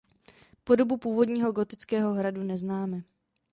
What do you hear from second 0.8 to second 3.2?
původního gotického hradu neznáme.